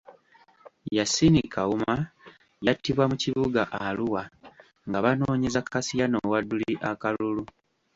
Yassin 0.97 1.35
Kawuma 1.53 1.93
yattibwa 2.65 3.03
mu 3.11 3.15
kibuga 3.23 3.61
Arua 3.87 4.23
nga 4.87 4.99
banoonyeza 5.05 5.61
Kassiano 5.71 6.17
Wadri 6.31 6.71
akalulu. 6.89 7.43